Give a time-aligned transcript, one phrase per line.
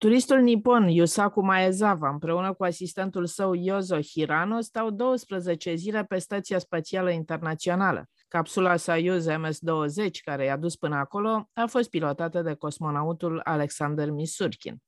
[0.00, 6.58] Turistul nipon Yusaku Maezawa împreună cu asistentul său Yozo Hirano stau 12 zile pe Stația
[6.58, 8.08] Spațială Internațională.
[8.28, 14.82] Capsula Soyuz MS-20, care i-a dus până acolo, a fost pilotată de cosmonautul Alexander Misurkin.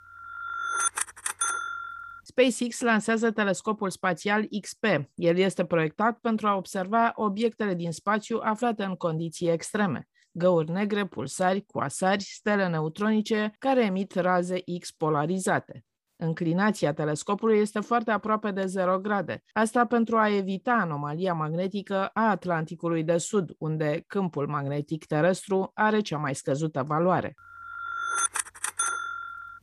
[2.22, 4.84] SpaceX lansează telescopul spațial XP.
[5.14, 11.06] El este proiectat pentru a observa obiectele din spațiu aflate în condiții extreme găuri negre,
[11.06, 15.84] pulsari, coasari, stele neutronice care emit raze X polarizate.
[16.16, 19.42] Înclinația telescopului este foarte aproape de 0 grade.
[19.52, 26.00] Asta pentru a evita anomalia magnetică a Atlanticului de Sud, unde câmpul magnetic terestru are
[26.00, 27.34] cea mai scăzută valoare.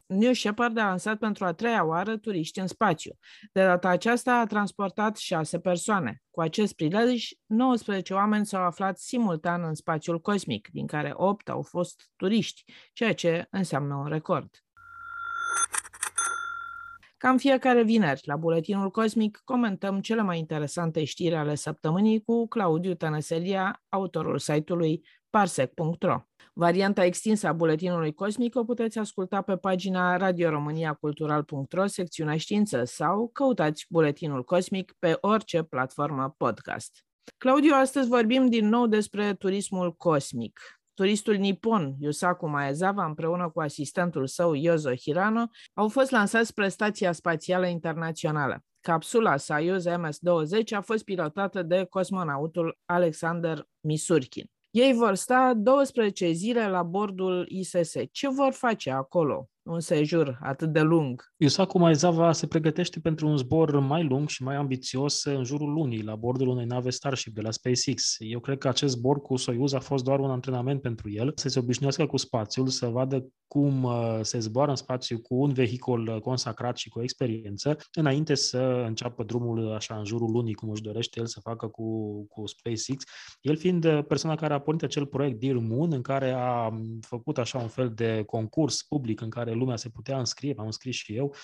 [0.10, 3.12] New Shepard a lansat pentru a treia oară turiști în spațiu.
[3.52, 6.22] De data aceasta a transportat șase persoane.
[6.32, 11.62] Cu acest prilej, 19 oameni s-au aflat simultan în spațiul cosmic, din care 8 au
[11.62, 14.50] fost turiști, ceea ce înseamnă un record.
[17.18, 22.94] Cam fiecare vineri, la Buletinul Cosmic, comentăm cele mai interesante știri ale săptămânii cu Claudiu
[22.94, 26.29] Tănăselia, autorul site-ului parsec.ro.
[26.60, 33.86] Varianta extinsă a buletinului cosmic o puteți asculta pe pagina radioromaniacultural.ro, secțiunea știință sau căutați
[33.90, 37.06] buletinul cosmic pe orice platformă podcast.
[37.38, 40.60] Claudiu, astăzi vorbim din nou despre turismul cosmic.
[40.94, 47.12] Turistul nipon Yusaku Maezawa împreună cu asistentul său Yozo Hirano au fost lansați spre Stația
[47.12, 48.64] Spațială Internațională.
[48.82, 54.50] Capsula Soyuz MS-20 a fost pilotată de cosmonautul Alexander Misurkin.
[54.82, 57.96] Ei vor sta 12 zile la bordul ISS.
[58.12, 59.50] Ce vor face acolo?
[59.64, 61.24] Un sejur atât de lung.
[61.38, 66.04] Yusaku Maezawa se pregătește pentru un zbor mai lung și mai ambițios în jurul lunii,
[66.04, 68.16] la bordul unei nave Starship de la SpaceX.
[68.20, 71.50] Eu cred că acest zbor cu Soyuz a fost doar un antrenament pentru el, să
[71.50, 76.08] se obișnuiască cu spațiul, să vadă cum uh, se zboară în spațiu cu un vehicul
[76.08, 80.82] uh, consacrat și cu experiență, înainte să înceapă drumul așa în jurul lunii, cum își
[80.82, 83.04] dorește el să facă cu, cu SpaceX.
[83.42, 87.38] El fiind uh, persoana care a pornit acel proiect Dear Moon, în care a făcut
[87.38, 91.16] așa un fel de concurs public în care lumea se putea înscrie, m-am înscris și
[91.16, 91.36] eu,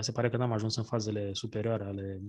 [0.00, 2.20] se pare că n-am ajuns în fazele superioare ale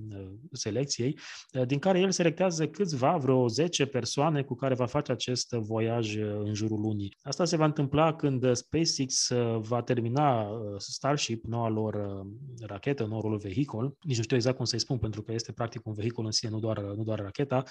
[0.51, 1.19] selecției,
[1.66, 6.53] din care el selectează câțiva, vreo 10 persoane cu care va face acest voiaj în
[6.53, 7.18] jurul lunii.
[7.22, 10.47] Asta se va întâmpla când SpaceX va termina
[10.78, 12.25] Starship, noua lor
[12.67, 15.85] rachetă, noul lor vehicul, nici nu știu exact cum să-i spun, pentru că este practic
[15.85, 17.63] un vehicul în sine, nu doar, nu doar racheta,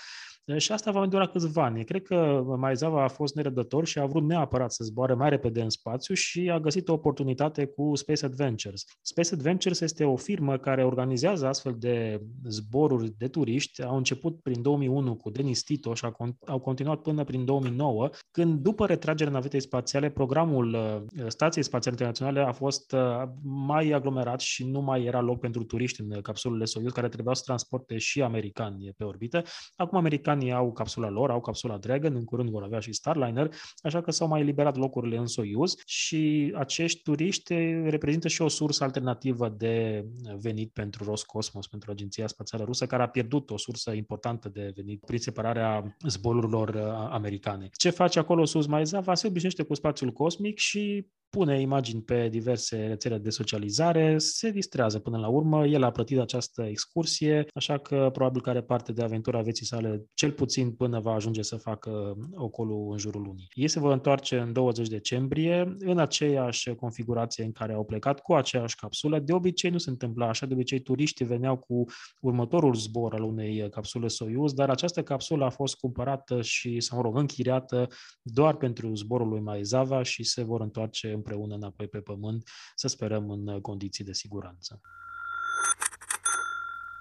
[0.56, 1.84] și asta va mai dura câțiva ani.
[1.84, 5.70] Cred că Maezawa a fost nerăbdător și a vrut neapărat să zboare mai repede în
[5.70, 8.84] spațiu și a găsit o oportunitate cu Space Adventures.
[9.00, 13.82] Space Adventures este o firmă care organizează astfel de zboruri de turiști.
[13.82, 16.04] Au început prin 2001 cu Denis Tito și
[16.46, 22.48] au continuat până prin 2009, când după retragerea navetei spațiale, programul uh, Stației Spațiale Internaționale
[22.48, 26.92] a fost uh, mai aglomerat și nu mai era loc pentru turiști în capsulele Soyuz,
[26.92, 29.42] care trebuiau să transporte și americani pe orbită.
[29.76, 34.00] Acum americanii au capsula lor, au capsula Dragon, în curând vor avea și Starliner, așa
[34.00, 37.43] că s-au mai eliberat locurile în Soyuz și acești turiști
[37.84, 40.06] reprezintă și o sursă alternativă de
[40.38, 45.04] venit pentru Roscosmos, pentru Agenția Spațială Rusă, care a pierdut o sursă importantă de venit
[45.04, 47.68] prin separarea zborurilor uh, americane.
[47.76, 49.14] Ce face acolo sus Maizava?
[49.14, 54.98] Se obișnuiește cu spațiul cosmic și pune imagini pe diverse rețele de socializare, se distrează
[54.98, 55.66] până la urmă.
[55.66, 60.04] El a plătit această excursie, așa că probabil că are parte de aventura vieții sale,
[60.14, 63.48] cel puțin până va ajunge să facă ocolul în jurul lunii.
[63.52, 68.34] Ei se vor întoarce în 20 decembrie, în aceeași configurație în care au plecat, cu
[68.34, 69.18] aceeași capsulă.
[69.18, 71.84] De obicei nu se întâmpla așa, de obicei turiștii veneau cu
[72.20, 77.02] următorul zbor al unei capsule Soyuz, dar această capsulă a fost cumpărată și, sau mă
[77.02, 77.88] rog, închiriată
[78.22, 83.30] doar pentru zborul lui Maezawa și se vor întoarce împreună înapoi pe pământ, să sperăm
[83.30, 84.80] în condiții de siguranță.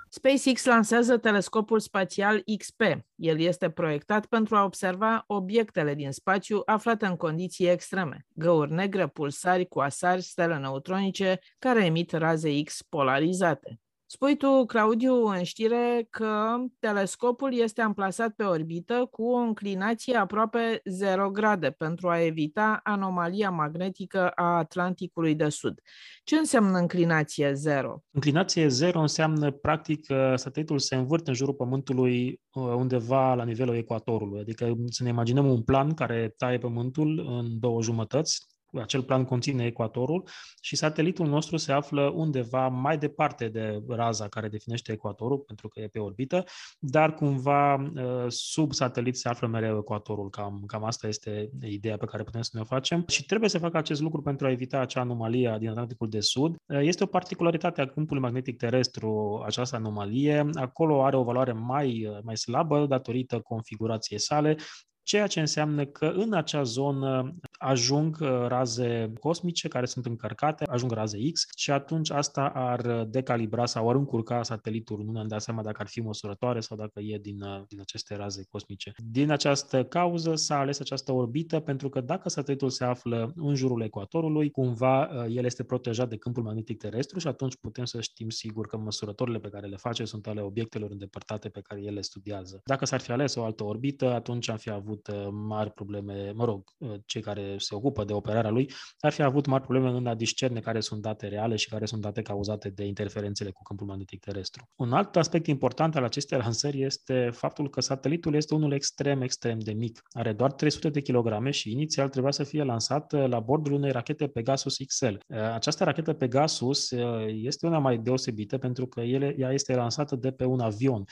[0.10, 2.82] SpaceX lansează telescopul spațial XP.
[3.16, 9.08] El este proiectat pentru a observa obiectele din spațiu aflate în condiții extreme, găuri negre,
[9.08, 13.83] pulsari, coasari, stele neutronice care emit raze X polarizate.
[14.14, 20.82] Spui tu, Claudiu, în știre că telescopul este amplasat pe orbită cu o înclinație aproape
[20.86, 25.80] 0 grade pentru a evita anomalia magnetică a Atlanticului de Sud.
[26.24, 28.04] Ce înseamnă înclinație 0?
[28.12, 33.76] Înclinație 0 înseamnă, practic, că satelitul se învârte în jurul Pământului uh, undeva la nivelul
[33.76, 34.40] ecuatorului.
[34.40, 39.66] Adică să ne imaginăm un plan care taie Pământul în două jumătăți, acel plan conține
[39.66, 40.24] ecuatorul
[40.62, 45.80] și satelitul nostru se află undeva mai departe de raza care definește ecuatorul, pentru că
[45.80, 46.44] e pe orbită,
[46.80, 50.30] dar cumva uh, sub satelit se află mereu ecuatorul.
[50.30, 53.58] Cam, cam asta este ideea pe care putem să ne o facem și trebuie să
[53.58, 56.56] facă acest lucru pentru a evita acea anomalie din Atlanticul de Sud.
[56.66, 60.50] Uh, este o particularitate a câmpului magnetic terestru această anomalie.
[60.54, 64.58] Acolo are o valoare mai, uh, mai slabă datorită configurației sale,
[65.04, 70.92] ceea ce înseamnă că în acea zonă ajung uh, raze cosmice care sunt încărcate, ajung
[70.92, 75.04] raze X și atunci asta ar decalibra sau ar încurca satelitul.
[75.04, 78.16] Nu ne-am dat seama dacă ar fi măsurătoare sau dacă e din, uh, din aceste
[78.16, 78.94] raze cosmice.
[79.12, 83.82] Din această cauză s-a ales această orbită pentru că dacă satelitul se află în jurul
[83.82, 88.30] ecuatorului, cumva uh, el este protejat de câmpul magnetic terestru și atunci putem să știm
[88.30, 92.02] sigur că măsurătorile pe care le face sunt ale obiectelor îndepărtate pe care el le
[92.02, 92.62] studiază.
[92.66, 96.32] Dacă s-ar fi ales o altă orbită, atunci am fi avut avut uh, mari probleme,
[96.36, 99.90] mă rog, uh, cei care se ocupă de operarea lui, ar fi avut mari probleme
[99.90, 103.64] în a discerne care sunt date reale și care sunt date cauzate de interferențele cu
[103.64, 104.70] câmpul magnetic terestru.
[104.76, 109.60] Un alt aspect important al acestei lansări este faptul că satelitul este unul extrem, extrem
[109.60, 110.02] de mic.
[110.12, 113.92] Are doar 300 de kilograme și inițial trebuia să fie lansat uh, la bordul unei
[113.92, 115.16] rachete Pegasus XL.
[115.54, 116.92] Această rachetă Pegasus
[117.28, 121.04] este una mai deosebită pentru că ele, ea este lansată de pe un avion.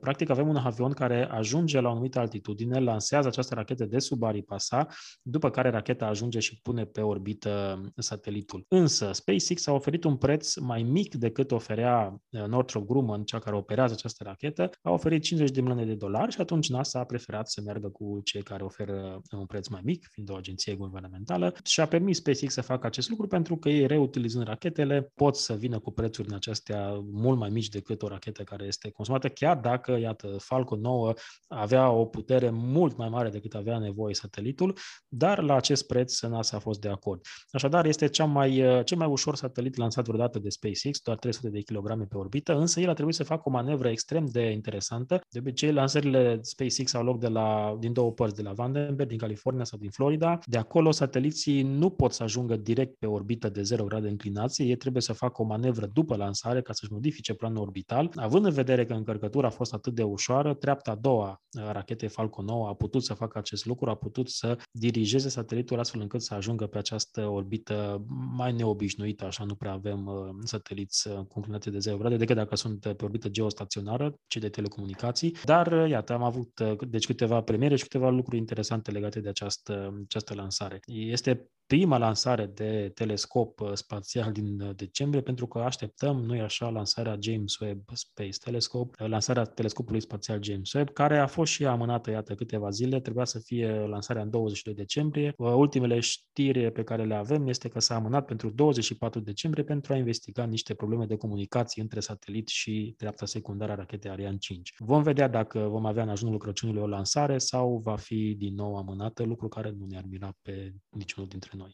[0.00, 4.22] Practic avem un avion care ajunge la o anumită altitudine, lansează această rachetă de sub
[4.22, 4.86] aripa sa,
[5.22, 8.64] după care racheta ajunge și pune pe orbită satelitul.
[8.68, 13.56] Însă, SpaceX a oferit un preț mai mic decât oferea uh, Northrop Grumman, cea care
[13.56, 17.48] operează această rachetă, a oferit 50 de milioane de dolari și atunci NASA a preferat
[17.48, 21.80] să meargă cu cei care oferă un preț mai mic, fiind o agenție guvernamentală, și
[21.80, 25.78] a permis SpaceX să facă acest lucru pentru că ei, reutilizând rachetele, pot să vină
[25.78, 29.98] cu prețuri în acestea mult mai mici decât o rachetă care este consumată, chiar dacă,
[29.98, 31.12] iată, Falcon 9
[31.48, 34.78] avea o putere mult mai mare mare decât avea nevoie satelitul,
[35.08, 37.20] dar la acest preț NASA a fost de acord.
[37.50, 41.48] Așadar, este cea mai, uh, cel mai ușor satelit lansat vreodată de SpaceX, doar 300
[41.48, 45.20] de kilograme pe orbită, însă el a trebuit să facă o manevră extrem de interesantă.
[45.30, 49.18] De obicei, lansările SpaceX au loc de la, din două părți, de la Vandenberg, din
[49.18, 50.38] California sau din Florida.
[50.44, 54.76] De acolo, sateliții nu pot să ajungă direct pe orbită de 0 grade înclinație, ei
[54.76, 58.10] trebuie să facă o manevră după lansare ca să-și modifice planul orbital.
[58.14, 62.08] Având în vedere că încărcătura a fost atât de ușoară, treapta a doua a rachetei
[62.08, 66.22] Falcon 9 a putut să facă acest lucru, a putut să dirigeze satelitul astfel încât
[66.22, 68.04] să ajungă pe această orbită
[68.36, 72.36] mai neobișnuită, așa nu prea avem uh, sateliți uh, cu înclinație de 0 grade, decât
[72.36, 75.36] dacă sunt pe orbită geostaționară, cei de telecomunicații.
[75.44, 80.02] Dar, uh, iată, am avut deci câteva premiere și câteva lucruri interesante legate de această,
[80.04, 80.80] această lansare.
[80.86, 86.68] Este prima lansare de telescop uh, spațial din uh, decembrie, pentru că așteptăm, nu așa,
[86.68, 91.64] lansarea James Webb Space Telescope, uh, lansarea telescopului spațial James Webb, care a fost și
[91.66, 95.32] amânată, iată, câteva zile, trebuia să fie lansarea în 22 decembrie.
[95.36, 99.96] Ultimele știri pe care le avem este că s-a amânat pentru 24 decembrie pentru a
[99.96, 104.74] investiga niște probleme de comunicații între satelit și dreapta secundară a rachetei Ariane 5.
[104.78, 108.76] Vom vedea dacă vom avea în ajunul Crăciunului o lansare sau va fi din nou
[108.76, 111.72] amânată, lucru care nu ne-ar mira pe niciunul dintre noi.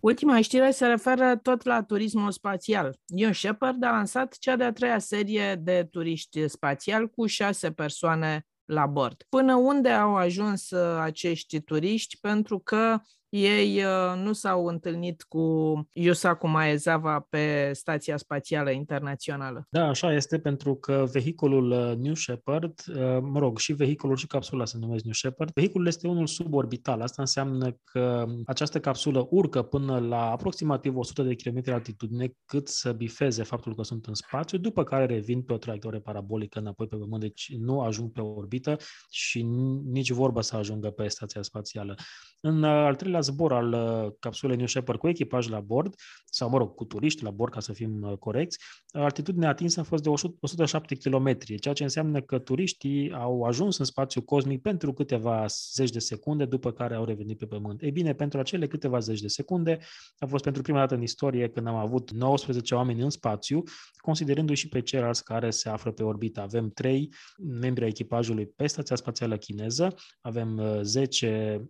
[0.00, 2.98] Ultima știre se referă tot la turismul spațial.
[3.06, 8.86] Ion Shepard a lansat cea de-a treia serie de turiști spațial cu șase persoane la
[8.86, 9.22] bord.
[9.28, 12.18] Până unde au ajuns uh, acești turiști?
[12.20, 15.42] Pentru că ei uh, nu s-au întâlnit cu
[15.92, 19.66] Yusaku Maezawa pe Stația Spațială Internațională.
[19.70, 24.26] Da, așa este, pentru că vehiculul uh, New Shepard, uh, mă rog, și vehiculul și
[24.26, 27.00] capsula se numesc New Shepard, vehiculul este unul suborbital.
[27.00, 32.92] Asta înseamnă că această capsulă urcă până la aproximativ 100 de km altitudine cât să
[32.92, 36.96] bifeze faptul că sunt în spațiu, după care revin pe o traiectorie parabolică înapoi pe
[36.96, 38.76] Pământ, deci nu ajung pe orbită
[39.10, 39.42] și
[39.84, 41.94] nici vorba să ajungă pe stația spațială.
[42.40, 45.94] În al treilea treilea zbor al uh, capsulei New Shepard cu echipaj la bord,
[46.24, 48.58] sau mă rog, cu turiști la bord, ca să fim uh, corecți,
[48.92, 53.84] altitudinea atinsă a fost de 107 km, ceea ce înseamnă că turiștii au ajuns în
[53.84, 57.82] spațiu cosmic pentru câteva zeci de secunde, după care au revenit pe Pământ.
[57.82, 59.78] Ei bine, pentru acele câteva zeci de secunde
[60.18, 63.62] a fost pentru prima dată în istorie când am avut 19 oameni în spațiu,
[63.96, 66.40] considerându-i și pe ceilalți care se află pe orbită.
[66.40, 71.66] Avem trei membri ai echipajului pe Stația Spațială Chineză, avem 10 uh,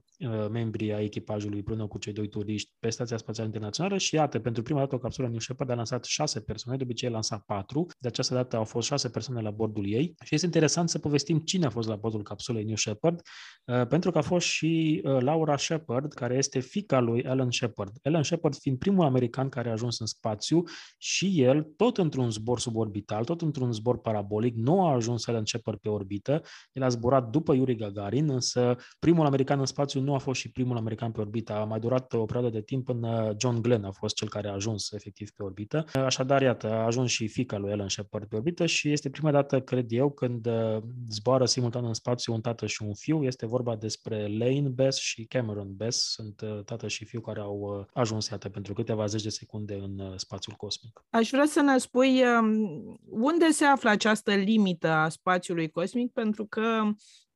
[0.51, 4.63] membrii ai echipajului împreună cu cei doi turiști pe Stația Spațială Internațională și iată, pentru
[4.63, 7.87] prima dată o capsulă New Shepard a lansat șase persoane, de obicei a lansat patru,
[7.99, 11.39] de această dată au fost șase persoane la bordul ei și este interesant să povestim
[11.39, 13.21] cine a fost la bordul capsulei New Shepard,
[13.65, 17.93] uh, pentru că a fost și uh, Laura Shepard, care este fica lui Alan Shepard.
[18.03, 20.63] Alan Shepard fiind primul american care a ajuns în spațiu
[20.99, 25.79] și el, tot într-un zbor suborbital, tot într-un zbor parabolic, nu a ajuns Alan Shepard
[25.79, 30.19] pe orbită, el a zburat după Yuri Gagarin, însă primul american în spațiu nu a
[30.19, 33.61] fost și primul american pe orbită, a mai durat o perioadă de timp până John
[33.61, 35.85] Glenn a fost cel care a ajuns efectiv pe orbită.
[35.93, 39.61] Așadar, iată, a ajuns și fica lui Alan Shepard pe orbită și este prima dată,
[39.61, 43.25] cred eu, când uh, zboară simultan în spațiu un tată și un fiu.
[43.25, 46.13] Este vorba despre Lane Bess și Cameron Bess.
[46.13, 49.75] Sunt uh, tată și fiu care au uh, ajuns, iată, pentru câteva zeci de secunde
[49.75, 51.05] în spațiul cosmic.
[51.11, 56.47] Aș vrea să ne spui um, unde se află această limită a spațiului cosmic, pentru
[56.47, 56.63] că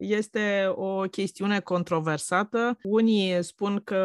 [0.03, 2.79] este o chestiune controversată.
[2.83, 3.99] Unii spun că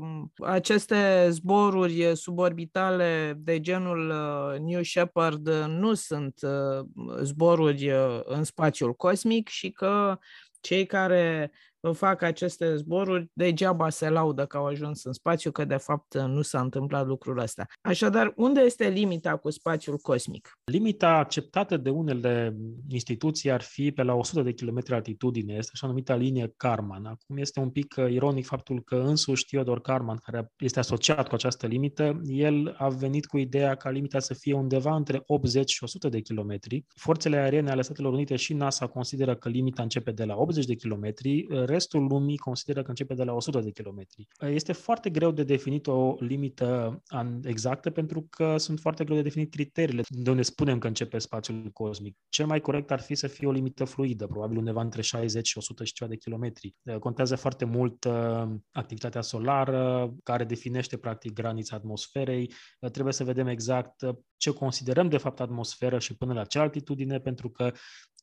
[0.00, 6.86] um, aceste zboruri suborbitale de genul uh, New Shepard nu sunt uh,
[7.22, 10.18] zboruri uh, în spațiul cosmic și că
[10.60, 11.52] cei care
[11.92, 16.42] fac aceste zboruri, degeaba se laudă că au ajuns în spațiu, că de fapt nu
[16.42, 17.66] s-a întâmplat lucrul ăsta.
[17.80, 20.58] Așadar, unde este limita cu spațiul cosmic?
[20.64, 22.56] Limita acceptată de unele
[22.88, 27.06] instituții ar fi pe la 100 de km altitudine, este așa numită linie Karman.
[27.06, 31.34] Acum este un pic uh, ironic faptul că însuși Theodor Karman, care este asociat cu
[31.34, 35.84] această limită, el a venit cu ideea ca limita să fie undeva între 80 și
[35.84, 36.84] 100 de kilometri.
[36.96, 40.74] Forțele aeriene ale Statelor Unite și NASA consideră că limita începe de la 80 de
[40.74, 44.28] kilometri, restul lumii consideră că începe de la 100 de kilometri.
[44.40, 47.02] Este foarte greu de definit o limită
[47.42, 51.70] exactă pentru că sunt foarte greu de definit criteriile de unde spunem că începe spațiul
[51.72, 52.16] cosmic.
[52.28, 55.58] Cel mai corect ar fi să fie o limită fluidă, probabil undeva între 60 și
[55.58, 56.74] 100 și ceva de kilometri.
[56.98, 62.52] Contează foarte mult uh, activitatea solară, care definește practic granița atmosferei.
[62.92, 67.18] Trebuie să vedem exact uh, ce considerăm de fapt atmosferă și până la ce altitudine,
[67.18, 67.72] pentru că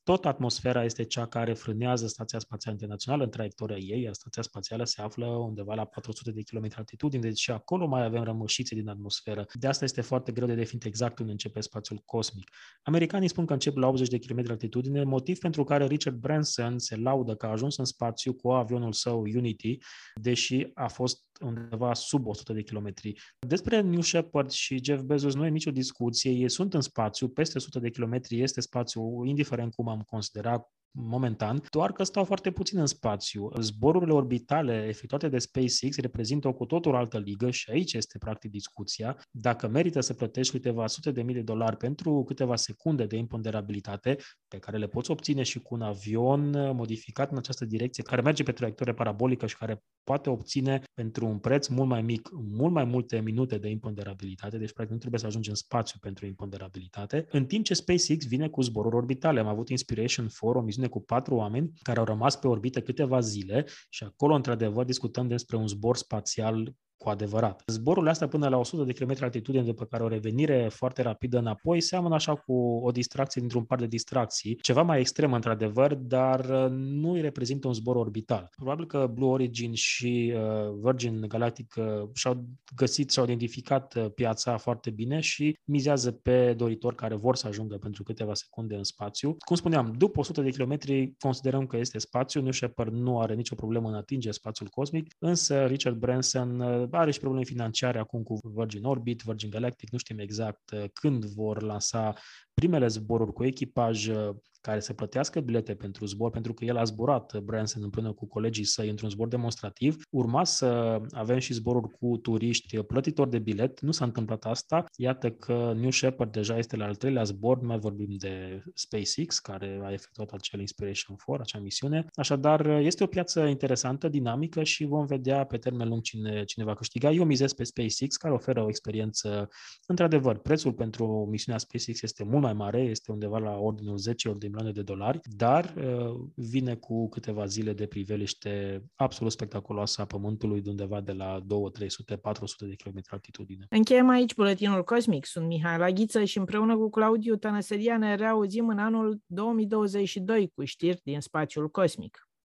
[0.08, 4.84] tot atmosfera este cea care frânează Stația Spațială Internațională în traiectoria ei, iar Stația Spațială
[4.84, 8.90] se află undeva la 400 de km altitudine, deci și acolo mai avem rămășițe din
[8.90, 9.46] atmosferă.
[9.54, 12.50] De asta este foarte greu de definit exact unde începe spațiul cosmic.
[12.84, 16.96] Americanii spun că încep la 80 de km altitudine, motiv pentru care Richard Branson se
[16.96, 19.78] laudă că a ajuns în spațiu cu avionul său Unity,
[20.22, 23.14] deși a fost undeva sub 100 de kilometri.
[23.48, 27.58] Despre New Shepard și Jeff Bezos nu e nicio discuție, ei sunt în spațiu, peste
[27.58, 32.80] 100 de kilometri este spațiu, indiferent cum am considerat momentan, doar că stau foarte puțin
[32.80, 33.50] în spațiu.
[33.60, 38.52] Zborurile orbitale efectuate de SpaceX reprezintă o cu totul altă ligă și aici este practic
[38.52, 43.18] discuția dacă merită să plătești câteva sute de mii de dolari pentru câteva secunde de
[43.18, 44.18] imponderabilitate
[44.48, 48.44] pe care le poți obține și cu un avion modificat în această direcție, care merge
[48.44, 52.84] pe traiectorie parabolică și care poate obține pentru un preț mult mai mic, mult mai
[52.84, 57.46] multe minute de imponderabilitate, deci practic nu trebuie să ajungi în spațiu pentru imponderabilitate, în
[57.46, 59.40] timp ce SpaceX vine cu zboruri orbitale.
[59.40, 62.82] Am avut Inspiration 4, o misiune misiune cu patru oameni care au rămas pe orbită
[62.82, 67.64] câteva zile și acolo, într-adevăr, discutăm despre un zbor spațial cu adevărat.
[67.68, 71.82] Zborul astea până la 100 de km altitudine, după care o revenire foarte rapidă înapoi,
[71.82, 76.70] seamănă așa cu o distracție dintr-un par de distracții, ceva mai extrem într-adevăr, dar uh,
[76.70, 78.50] nu îi reprezintă un zbor orbital.
[78.56, 84.58] Probabil că Blue Origin și uh, Virgin Galactic uh, și-au găsit, și-au identificat uh, piața
[84.58, 89.36] foarte bine și mizează pe doritori care vor să ajungă pentru câteva secunde în spațiu.
[89.46, 93.56] Cum spuneam, după 100 de kilometri considerăm că este spațiu, New Shepard nu are nicio
[93.56, 98.40] problemă în atinge spațiul cosmic, însă Richard Branson uh, are și probleme financiare acum cu
[98.44, 102.14] Virgin Orbit, Virgin Galactic, nu știm exact uh, când vor lansa
[102.54, 104.36] primele zboruri cu echipaj uh,
[104.68, 108.28] care să plătească bilete pentru zbor, pentru că el a zburat uh, Branson împreună cu
[108.28, 110.04] colegii săi într-un zbor demonstrativ.
[110.10, 113.82] Urma să avem și zboruri cu turiști plătitori de bilet.
[113.82, 114.86] Nu s-a întâmplat asta.
[114.96, 119.40] Iată că New Shepard deja este la al treilea zbor, nu mai vorbim de SpaceX,
[119.40, 122.06] care a efectuat acel Inspiration 4, acea misiune.
[122.14, 126.76] Așadar, este o piață interesantă, dinamică și vom vedea pe termen lung cine, cine va
[126.76, 127.12] câștiga.
[127.12, 129.50] Eu mizez pe SpaceX, care oferă o experiență,
[129.86, 134.40] într-adevăr, prețul pentru misiunea SpaceX este mult mai mare, este undeva la ordinul 10 ori
[134.40, 140.06] de milioane de dolari, dar uh, vine cu câteva zile de priveliște absolut spectaculoasă a
[140.06, 143.66] Pământului, de undeva de la 2, 300, 400 de km altitudine.
[143.70, 145.26] Încheiem aici buletinul cosmic.
[145.26, 151.02] Sunt Mihai Laghiță și împreună cu Claudiu Tănăsăria ne reauzim în anul 2022 cu știri
[151.04, 152.27] din spațiul cosmic.